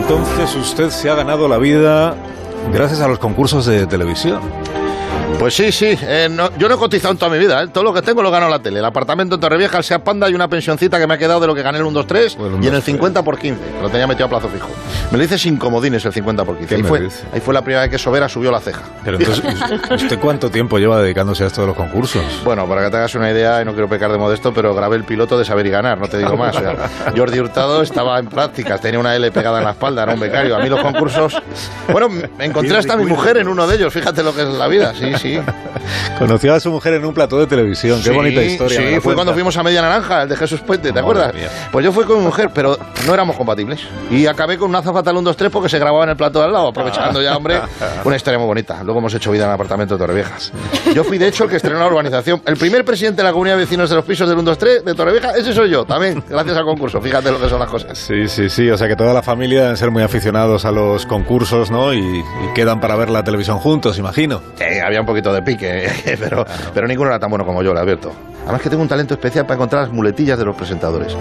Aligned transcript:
Entonces 0.00 0.56
usted 0.56 0.90
se 0.90 1.08
ha 1.10 1.14
ganado 1.14 1.46
la 1.46 1.58
vida 1.58 2.14
gracias 2.72 3.00
a 3.00 3.08
los 3.08 3.18
concursos 3.18 3.66
de 3.66 3.86
televisión. 3.86 4.40
Pues 5.38 5.54
sí, 5.54 5.72
sí. 5.72 5.96
Eh, 6.02 6.28
yo 6.58 6.68
no 6.68 6.74
he 6.74 6.78
cotizado 6.78 7.12
en 7.12 7.18
toda 7.18 7.30
mi 7.30 7.38
vida. 7.38 7.62
¿eh? 7.62 7.68
Todo 7.68 7.84
lo 7.84 7.92
que 7.92 8.02
tengo 8.02 8.22
lo 8.22 8.30
gano 8.30 8.46
en 8.46 8.52
la 8.52 8.58
tele. 8.60 8.78
El 8.78 8.84
apartamento 8.84 9.36
en 9.36 9.40
Torrevieja, 9.40 9.78
el 9.78 9.84
Seat 9.84 10.02
Panda 10.02 10.28
y 10.28 10.34
una 10.34 10.48
pensioncita 10.48 10.98
que 10.98 11.06
me 11.06 11.14
ha 11.14 11.18
quedado 11.18 11.40
de 11.40 11.46
lo 11.46 11.54
que 11.54 11.62
gané 11.62 11.78
en 11.78 11.84
el 11.84 11.88
1, 11.88 11.98
2, 11.98 12.06
3 12.06 12.38
y 12.62 12.66
en 12.66 12.74
el 12.74 12.82
50 12.82 13.22
por 13.22 13.38
15. 13.38 13.60
Lo 13.82 13.88
tenía 13.88 14.06
metido 14.06 14.26
a 14.26 14.28
plazo 14.28 14.48
fijo. 14.48 14.68
Me 15.10 15.18
lo 15.18 15.24
hice 15.24 15.38
sin 15.38 15.56
comodines 15.56 16.04
el 16.04 16.12
50 16.12 16.44
por 16.44 16.58
15. 16.58 16.74
Ahí 16.74 16.82
fue, 16.82 17.08
ahí 17.32 17.40
fue 17.40 17.54
la 17.54 17.62
primera 17.62 17.82
vez 17.82 17.90
que 17.90 17.98
Sobera 17.98 18.28
subió 18.28 18.50
la 18.50 18.60
ceja. 18.60 18.82
Pero 19.04 19.18
entonces, 19.18 19.44
¿usted 19.90 20.18
cuánto 20.18 20.50
tiempo 20.50 20.78
lleva 20.78 21.00
dedicándose 21.00 21.44
a 21.44 21.46
esto 21.46 21.62
de 21.62 21.68
los 21.68 21.76
concursos? 21.76 22.22
Bueno, 22.44 22.66
para 22.68 22.84
que 22.84 22.90
te 22.90 22.96
hagas 22.96 23.14
una 23.14 23.30
idea, 23.30 23.62
y 23.62 23.64
no 23.64 23.72
quiero 23.72 23.88
pecar 23.88 24.12
de 24.12 24.18
modesto, 24.18 24.52
pero 24.52 24.74
grabé 24.74 24.96
el 24.96 25.04
piloto 25.04 25.38
de 25.38 25.44
Saber 25.44 25.66
y 25.66 25.70
Ganar, 25.70 25.98
no 25.98 26.08
te 26.08 26.18
digo 26.18 26.36
más. 26.36 26.56
Jordi 27.16 27.40
Hurtado 27.40 27.82
estaba 27.82 28.18
en 28.18 28.26
prácticas, 28.26 28.80
tenía 28.80 29.00
una 29.00 29.14
L 29.16 29.30
pegada 29.32 29.58
en 29.58 29.64
la 29.64 29.70
espalda, 29.70 30.02
era 30.02 30.14
un 30.14 30.20
becario. 30.20 30.56
A 30.56 30.60
mí 30.60 30.68
los 30.68 30.80
concursos... 30.80 31.40
Bueno, 31.90 32.08
me 32.08 32.44
encontré 32.44 32.76
hasta 32.76 32.96
mi 32.96 33.04
mujer 33.04 33.38
en 33.38 33.48
uno 33.48 33.66
de 33.66 33.76
ellos, 33.76 33.92
fíjate 33.92 34.22
lo 34.22 34.34
que 34.34 34.42
es 34.42 34.48
la 34.48 34.68
vida, 34.68 34.94
sí, 34.94 35.12
sí. 35.20 35.40
Conoció 36.18 36.54
a 36.54 36.60
su 36.60 36.70
mujer 36.70 36.94
en 36.94 37.04
un 37.04 37.14
plató 37.14 37.38
de 37.38 37.46
televisión. 37.46 38.00
Qué 38.02 38.10
bonita 38.10 38.42
historia. 38.42 38.78
Sí, 38.78 39.00
fue 39.00 39.14
cuando 39.14 39.32
fuimos 39.32 39.56
a 39.56 39.62
Media 39.62 39.82
Naranja, 39.82 40.22
el 40.22 40.28
de 40.28 40.36
Jesús 40.36 40.60
Puente, 40.60 40.92
¿te 40.92 40.98
acuerdas? 40.98 41.32
Pues 41.70 41.84
yo 41.84 41.92
fui 41.92 42.04
con 42.04 42.18
mi 42.18 42.24
mujer, 42.24 42.50
pero 42.54 42.78
no 43.06 43.14
éramos 43.14 43.36
compatibles. 43.36 43.80
Y 44.10 44.26
acabé 44.26 44.58
con 44.58 44.70
una 44.70 44.82
zafatal 44.82 45.16
1, 45.16 45.22
2, 45.22 45.36
3 45.36 45.50
porque 45.50 45.68
se 45.68 45.78
grababa 45.78 46.04
en 46.04 46.10
el 46.10 46.16
plató 46.16 46.40
de 46.40 46.46
al 46.46 46.52
lado, 46.52 46.68
aprovechando 46.68 47.22
ya, 47.22 47.36
hombre. 47.36 47.60
Una 48.04 48.16
historia 48.16 48.38
muy 48.38 48.46
bonita. 48.46 48.82
Luego 48.82 49.00
hemos 49.00 49.14
hecho 49.14 49.30
vida 49.30 49.44
en 49.44 49.50
el 49.50 49.54
apartamento 49.54 49.94
de 49.94 49.98
Torreviejas. 49.98 50.52
Yo 50.94 51.04
fui, 51.04 51.18
de 51.18 51.28
hecho, 51.28 51.44
el 51.44 51.50
que 51.50 51.56
estrenó 51.56 51.78
la 51.78 51.86
urbanización. 51.86 52.42
El 52.46 52.56
primer 52.56 52.84
presidente 52.84 53.22
de 53.22 53.28
la 53.28 53.32
comunidad 53.32 53.56
de 53.56 53.60
vecinos 53.60 53.90
de 53.90 53.96
los 53.96 54.04
pisos 54.04 54.28
del 54.28 54.38
1, 54.38 54.50
2, 54.50 54.58
3 54.58 54.84
de 54.84 54.94
Torrevieja, 54.94 55.32
ese 55.32 55.52
soy 55.52 55.70
yo, 55.70 55.84
también, 55.84 56.22
gracias 56.28 56.56
al 56.56 56.64
concurso. 56.64 57.00
Fíjate 57.00 57.30
lo 57.30 57.40
que 57.40 57.48
son 57.48 57.58
las 57.58 57.68
cosas. 57.68 57.96
Sí, 57.98 58.28
sí, 58.28 58.48
sí. 58.48 58.70
O 58.70 58.76
sea 58.76 58.88
que 58.88 58.96
toda 58.96 59.12
la 59.12 59.22
familia 59.22 59.62
deben 59.62 59.76
ser 59.76 59.90
muy 59.90 60.02
aficionados 60.02 60.64
a 60.64 60.72
los 60.72 61.06
concursos, 61.06 61.70
¿no? 61.70 61.94
Y, 61.94 62.22
quedan 62.54 62.80
para 62.80 62.96
ver 62.96 63.10
la 63.10 63.22
televisión 63.22 63.58
juntos, 63.58 63.98
imagino. 63.98 64.42
Sí, 64.56 64.64
había 64.84 65.00
un 65.00 65.06
poquito 65.10 65.32
de 65.32 65.42
pique, 65.42 65.90
pero 66.18 66.44
pero 66.72 66.86
ninguno 66.86 67.10
era 67.10 67.18
tan 67.18 67.30
bueno 67.30 67.44
como 67.44 67.62
yo, 67.62 67.74
le 67.74 67.80
advierto. 67.80 68.12
Además 68.44 68.62
que 68.62 68.70
tengo 68.70 68.82
un 68.82 68.88
talento 68.88 69.14
especial 69.14 69.44
para 69.44 69.56
encontrar 69.56 69.82
las 69.82 69.92
muletillas 69.92 70.38
de 70.38 70.44
los 70.44 70.56
presentadores. 70.56 71.14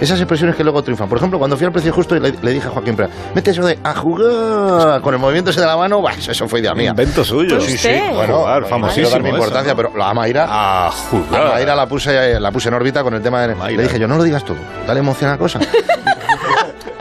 Esas 0.00 0.20
expresiones 0.20 0.56
que 0.56 0.62
luego 0.62 0.82
triunfan. 0.82 1.08
Por 1.08 1.18
ejemplo, 1.18 1.38
cuando 1.38 1.56
fui 1.56 1.64
al 1.66 1.72
precio 1.72 1.92
justo 1.92 2.14
y 2.16 2.20
le, 2.20 2.52
dije 2.52 2.68
a 2.68 2.70
Joaquín 2.70 2.94
Prat, 2.94 3.10
mete 3.34 3.50
eso 3.50 3.64
de 3.64 3.78
a 3.82 3.94
jugar 3.94 5.00
con 5.00 5.14
el 5.14 5.20
movimiento 5.20 5.50
ese 5.50 5.60
de 5.60 5.66
la 5.66 5.76
mano, 5.76 6.04
eso 6.08 6.46
fue 6.46 6.60
idea 6.60 6.74
mía. 6.74 6.90
Invento 6.90 7.24
suyo. 7.24 7.60
Sí, 7.60 7.78
sí. 7.78 7.98
Bueno, 8.12 8.44
claro, 8.44 8.66
famosísimo. 8.66 9.22
mi 9.22 9.30
importancia, 9.30 9.74
pero 9.74 9.96
la 9.96 10.10
Amaira. 10.10 10.46
A 10.48 10.90
jugar. 10.90 11.46
Amaira 11.46 11.74
la 11.74 11.86
puse, 11.86 12.38
la 12.38 12.52
puse 12.52 12.68
en 12.68 12.74
órbita 12.74 13.02
con 13.02 13.14
el 13.14 13.22
tema 13.22 13.46
de. 13.46 13.76
Le 13.76 13.82
dije 13.82 13.98
yo, 13.98 14.06
no 14.06 14.16
lo 14.16 14.22
digas 14.22 14.44
todo, 14.44 14.58
dale 14.86 15.00
emoción 15.00 15.30
a 15.30 15.32
la 15.34 15.38
cosa. 15.38 15.58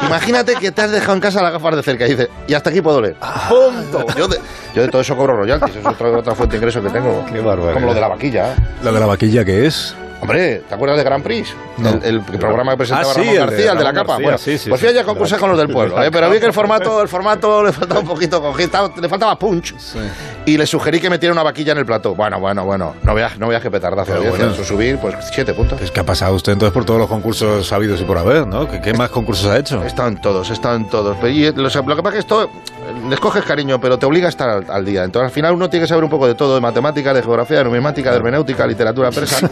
Imagínate 0.06 0.56
que 0.56 0.72
te 0.72 0.82
has 0.82 0.92
dejado 0.92 1.14
en 1.14 1.20
casa 1.20 1.42
las 1.42 1.52
gafas 1.52 1.76
de 1.76 1.84
cerca 1.84 2.06
y 2.06 2.12
dices, 2.12 2.30
y 2.48 2.54
hasta 2.54 2.70
aquí 2.70 2.82
puedo 2.82 3.02
leer. 3.02 3.16
Ah. 3.22 3.50
¡Punto! 3.50 4.06
Yo 4.18 4.28
de, 4.28 4.40
yo 4.74 4.82
de 4.82 4.88
todo 4.88 5.02
eso 5.02 5.16
cobro 5.16 5.36
royalties, 5.36 5.76
es 5.76 5.86
otra, 5.86 6.10
otra 6.10 6.36
fuente 6.36 6.54
de 6.54 6.58
ingreso 6.58 6.82
que 6.82 6.90
tengo. 6.90 7.26
Qué 7.32 7.40
bárbaro. 7.40 7.74
Como 7.74 7.88
lo 7.88 7.94
de 7.94 8.02
la 8.02 8.08
vaquilla. 8.08 8.56
¿La 8.84 8.92
de 8.92 9.00
la 9.00 9.06
vaquilla 9.06 9.44
qué 9.44 9.66
es? 9.66 9.96
Hombre, 10.22 10.64
¿te 10.68 10.74
acuerdas 10.74 10.98
de 10.98 11.04
Grand 11.04 11.24
Prix? 11.24 11.54
El, 12.04 12.22
programa 12.22 12.72
que 12.72 12.78
presentaba 12.78 13.12
ah, 13.12 13.14
Ramón 13.16 13.36
García, 13.36 13.72
el 13.72 13.78
de, 13.78 13.84
la 13.84 13.94
capa. 13.94 14.18
bueno, 14.18 14.38
sí, 14.38 14.58
sí, 14.58 14.70
pues 14.70 14.80
fui 14.80 14.90
allá 14.90 15.02
a 15.02 15.04
concursar 15.04 15.40
con 15.40 15.50
los 15.50 15.58
del 15.58 15.70
pueblo, 15.70 16.02
¿eh? 16.02 16.10
pero 16.12 16.30
vi 16.30 16.40
que 16.40 16.46
el 16.46 16.54
formato, 16.54 17.02
el 17.02 17.08
formato 17.08 17.64
le 17.64 17.72
faltaba 17.72 18.00
un 18.00 18.08
poquito, 18.08 18.54
le 18.58 19.10
faltaba 19.10 19.38
punch. 19.38 19.76
Y 20.46 20.58
le 20.58 20.66
sugerí 20.66 21.00
que 21.00 21.10
metiera 21.10 21.34
una 21.34 21.44
vaquilla 21.44 21.74
en 21.74 21.80
el 21.80 21.86
plato. 21.86 22.16
Bueno, 22.16 22.40
bueno, 22.40 22.66
bueno, 22.66 22.96
no 23.04 23.14
veas, 23.14 23.38
no 23.38 23.48
veas 23.48 23.62
qué 23.62 23.70
petardazo. 23.72 24.14
Bueno, 24.22 24.54
subir, 24.54 24.98
pues 24.98 25.16
siete 25.32 25.54
puntos. 25.54 25.82
Es 25.82 25.92
que 25.92 26.00
ha 26.00 26.06
pasado 26.06 26.34
usted 26.36 26.54
entonces 26.54 26.74
por 26.74 26.86
todos 26.86 27.00
los 27.00 27.10
concursos 27.10 27.72
habidos 27.72 28.02
y 28.02 28.04
por 28.04 28.18
haber, 28.18 28.48
¿no? 28.48 28.68
¿Qué, 28.68 28.94
más 28.94 29.10
concursos 29.10 29.48
ha 29.48 29.58
hecho? 29.58 29.84
Están 29.84 30.22
todos, 30.22 30.50
están 30.50 30.90
todos. 30.90 31.18
Y, 31.30 31.52
lo 31.52 31.70
que 31.70 31.82
pasa 31.84 32.08
es 32.08 32.14
que 32.14 32.20
esto 32.20 32.50
les 33.10 33.20
coges 33.20 33.44
cariño, 33.44 33.80
pero 33.80 33.98
te 33.98 34.06
obliga 34.06 34.28
a 34.28 34.30
estar 34.30 34.64
al, 34.68 34.86
día. 34.86 35.04
Entonces, 35.04 35.28
al 35.28 35.34
final 35.34 35.54
uno 35.54 35.70
tiene 35.70 35.84
que 35.84 35.88
saber 35.88 36.04
un 36.04 36.10
poco 36.10 36.28
de 36.28 36.36
todo, 36.36 36.56
de 36.56 36.62
matemáticas, 36.62 37.16
de 37.16 37.22
geografía, 37.22 37.60
de 37.60 37.64
numismática, 37.66 38.12
de 38.12 38.18
hermenéutica, 38.18 38.66
literatura 38.66 39.12
persa. 39.12 39.50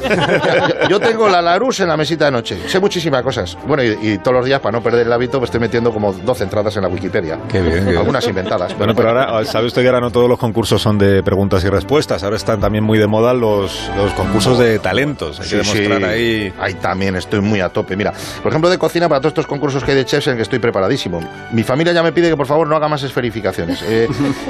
yo, 0.89 0.99
tengo 0.99 1.27
la 1.29 1.41
Larus 1.41 1.79
en 1.79 1.87
la 1.87 1.97
mesita 1.97 2.25
de 2.25 2.31
noche. 2.31 2.57
Sé 2.67 2.79
muchísimas 2.79 3.21
cosas. 3.23 3.57
Bueno, 3.67 3.83
y, 3.83 4.17
todos 4.19 4.37
los 4.37 4.45
días, 4.45 4.59
para 4.59 4.77
no 4.77 4.83
perder 4.83 5.07
el 5.07 5.13
hábito, 5.13 5.39
me 5.39 5.45
estoy 5.45 5.59
metiendo 5.59 5.91
como 5.91 6.13
12 6.13 6.43
entradas 6.43 6.75
en 6.75 6.83
la 6.83 6.87
Wikipedia. 6.87 7.39
Qué 7.49 7.61
bien. 7.61 7.87
Algunas 7.97 8.27
inventadas. 8.27 8.77
Bueno, 8.77 8.93
pero 8.95 9.09
ahora, 9.09 9.45
¿sabe 9.45 9.67
usted 9.67 9.81
que 9.81 9.87
ahora 9.87 10.01
no 10.01 10.11
todos 10.11 10.29
los 10.29 10.39
concursos 10.39 10.81
son 10.81 10.97
de 10.97 11.23
preguntas 11.23 11.63
y 11.63 11.69
respuestas? 11.69 12.23
Ahora 12.23 12.35
están 12.35 12.59
también 12.59 12.83
muy 12.83 12.97
de 12.97 13.07
moda 13.07 13.33
los, 13.33 13.89
los 13.97 14.11
concursos 14.13 14.57
de 14.57 14.79
talentos. 14.79 15.39
Hay 15.39 15.49
que 15.49 15.57
demostrar 15.57 16.03
ahí... 16.03 16.53
Ahí 16.59 16.75
también 16.75 17.15
estoy 17.15 17.41
muy 17.41 17.61
a 17.61 17.69
tope. 17.69 17.95
Mira, 17.95 18.13
por 18.41 18.51
ejemplo, 18.51 18.69
de 18.69 18.77
cocina, 18.77 19.09
para 19.09 19.19
todos 19.19 19.31
estos 19.31 19.47
concursos 19.47 19.83
que 19.83 19.91
hay 19.91 19.97
de 19.97 20.05
chefs 20.05 20.27
en 20.27 20.35
que 20.35 20.43
estoy 20.43 20.59
preparadísimo. 20.59 21.19
Mi 21.51 21.63
familia 21.63 21.93
ya 21.93 22.03
me 22.03 22.11
pide 22.11 22.29
que 22.29 22.37
por 22.37 22.47
favor 22.47 22.67
no 22.67 22.75
haga 22.75 22.87
más 22.87 23.03
esferificaciones. 23.23 23.81
Eh, 23.83 24.07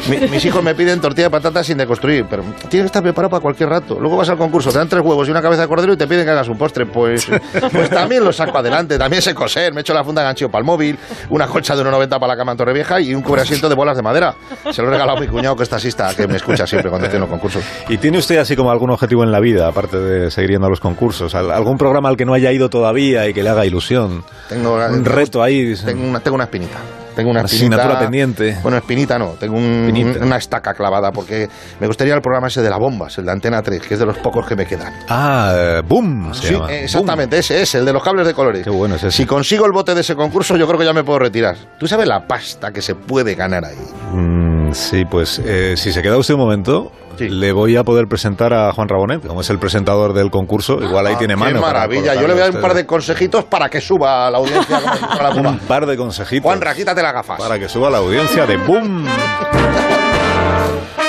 mis 0.31 0.43
hijos 0.45 0.63
me 0.63 0.73
piden 0.73 0.99
tortilla 0.99 1.27
de 1.27 1.31
patatas 1.31 1.67
sin 1.67 1.77
deconstruir, 1.77 2.25
pero 2.29 2.43
tienes 2.69 2.69
que 2.69 2.85
estar 2.85 3.03
preparado 3.03 3.29
para 3.29 3.41
cualquier 3.41 3.69
rato. 3.69 3.99
Luego 3.99 4.17
vas 4.17 4.29
al 4.29 4.37
concurso, 4.37 4.71
te 4.71 4.77
dan 4.77 4.87
tres 4.87 5.03
huevos 5.03 5.27
y 5.27 5.31
una 5.31 5.41
cabeza 5.41 5.63
de 5.63 5.67
cordero 5.67 5.93
y 5.93 5.97
te 5.97 6.07
piden 6.07 6.25
que 6.25 6.31
hagas 6.31 6.47
un 6.49 6.57
postre. 6.57 6.85
Pues, 6.85 7.27
pues 7.71 7.89
también 7.89 8.23
lo 8.23 8.31
saco 8.31 8.57
adelante, 8.57 8.97
también 8.97 9.21
sé 9.21 9.33
coser. 9.33 9.73
Me 9.73 9.81
echo 9.81 9.93
la 9.93 10.03
funda 10.03 10.21
de 10.21 10.27
ganchillo 10.27 10.49
para 10.49 10.61
el 10.61 10.65
móvil, 10.65 10.97
una 11.29 11.47
colcha 11.47 11.75
de 11.75 11.83
1,90 11.83 12.09
para 12.09 12.27
la 12.27 12.37
cama 12.37 12.53
en 12.53 12.57
Torrevieja 12.57 12.99
y 12.99 13.13
un 13.13 13.21
cubrasiento 13.21 13.69
de 13.69 13.75
bolas 13.75 13.95
de 13.95 14.03
madera. 14.03 14.35
Se 14.71 14.81
lo 14.81 14.87
he 14.87 14.91
regalado 14.91 15.17
a 15.17 15.21
mi 15.21 15.27
cuñado 15.27 15.55
que 15.55 15.63
es 15.63 15.69
taxista, 15.69 16.13
que 16.15 16.27
me 16.27 16.37
escucha 16.37 16.65
siempre 16.65 16.89
cuando 16.89 17.05
estoy 17.05 17.17
en 17.17 17.21
los 17.21 17.29
concursos. 17.29 17.63
¿Y 17.89 17.97
tiene 17.97 18.17
usted 18.17 18.37
así 18.37 18.55
como 18.55 18.71
algún 18.71 18.89
objetivo 18.91 19.23
en 19.23 19.31
la 19.31 19.39
vida, 19.39 19.67
aparte 19.67 19.97
de 19.99 20.31
seguir 20.31 20.51
yendo 20.51 20.67
a 20.67 20.69
los 20.69 20.79
concursos? 20.79 21.35
¿Algún 21.35 21.77
programa 21.77 22.09
al 22.09 22.17
que 22.17 22.25
no 22.25 22.33
haya 22.33 22.51
ido 22.51 22.69
todavía 22.69 23.27
y 23.27 23.33
que 23.33 23.43
le 23.43 23.49
haga 23.49 23.65
ilusión? 23.65 24.23
Tengo 24.49 24.73
un 24.73 25.05
reto 25.05 25.43
ahí. 25.43 25.73
Tengo 25.75 26.07
una, 26.07 26.19
tengo 26.19 26.35
una 26.35 26.45
espinita. 26.45 26.79
Tengo 27.15 27.31
una, 27.31 27.41
asignatura 27.41 27.99
pendiente. 27.99 28.57
Bueno, 28.61 28.77
espinita 28.77 29.19
no, 29.19 29.31
tengo 29.39 29.57
una 29.57 30.37
estaca 30.37 30.73
clavada 30.73 31.11
porque 31.11 31.47
me 31.79 31.87
gustaría 31.87 32.13
el 32.13 32.21
programa 32.21 32.47
ese 32.47 32.61
de 32.61 32.69
la 32.69 32.77
bombas, 32.77 33.17
el 33.17 33.25
de 33.25 33.31
Antena 33.31 33.61
3, 33.61 33.81
que 33.81 33.93
es 33.93 33.99
de 33.99 34.05
los 34.05 34.17
pocos 34.17 34.45
que 34.45 34.55
me 34.55 34.65
quedan. 34.65 34.93
Ah, 35.09 35.81
Boom. 35.87 36.33
sí, 36.33 36.55
exactamente, 36.69 37.37
ese 37.37 37.61
es, 37.61 37.75
el 37.75 37.85
de 37.85 37.93
los 37.93 38.03
cables 38.03 38.27
de 38.27 38.33
colores. 38.33 38.63
Qué 38.63 38.69
bueno 38.69 38.95
es 38.95 39.03
ese. 39.03 39.17
Si 39.17 39.25
consigo 39.25 39.65
el 39.65 39.71
bote 39.71 39.93
de 39.93 40.01
ese 40.01 40.15
concurso, 40.15 40.57
yo 40.57 40.67
creo 40.67 40.79
que 40.79 40.85
ya 40.85 40.93
me 40.93 41.03
puedo 41.03 41.19
retirar. 41.19 41.55
¿Tú 41.77 41.87
sabes 41.87 42.07
la 42.07 42.27
pasta 42.27 42.71
que 42.71 42.81
se 42.81 42.95
puede 42.95 43.35
ganar 43.35 43.65
ahí? 43.65 43.77
Mm, 44.13 44.62
sí, 44.77 45.05
pues 45.05 45.39
eh, 45.43 45.75
si 45.77 45.91
se 45.91 46.01
queda 46.01 46.17
usted 46.17 46.33
un 46.33 46.39
momento, 46.39 46.91
le 47.19 47.51
voy 47.51 47.75
a 47.75 47.83
poder 47.83 48.07
presentar 48.07 48.53
a 48.53 48.71
Juan 48.71 48.87
Rabonet, 48.87 49.25
como 49.25 49.41
es 49.41 49.49
el 49.49 49.59
presentador 49.59 50.13
del 50.13 50.31
concurso, 50.31 50.81
igual 50.81 51.07
ahí 51.07 51.13
ah, 51.15 51.19
tiene 51.19 51.35
mano. 51.35 51.55
Qué 51.55 51.61
maravilla, 51.61 52.15
yo 52.15 52.27
le 52.27 52.33
voy 52.33 52.41
a 52.41 52.45
dar 52.45 52.55
un 52.55 52.61
par 52.61 52.73
de 52.73 52.85
consejitos 52.85 53.43
para 53.45 53.69
que 53.69 53.81
suba 53.81 54.27
a 54.27 54.31
la 54.31 54.37
audiencia. 54.39 54.79
un 55.35 55.59
par 55.59 55.85
de 55.85 55.97
consejitos. 55.97 56.43
Juan, 56.43 56.61
quítate 56.75 57.01
las 57.01 57.13
gafas. 57.13 57.39
Para 57.39 57.59
que 57.59 57.69
suba 57.69 57.89
la 57.89 57.99
audiencia 57.99 58.45
de 58.45 58.57
Boom. 58.57 59.05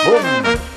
Boom. 0.06 0.73